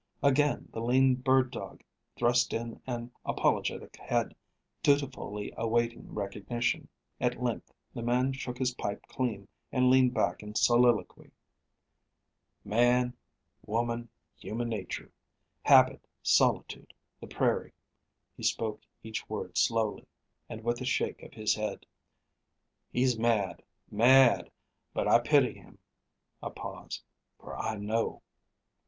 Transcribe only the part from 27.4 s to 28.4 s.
I know."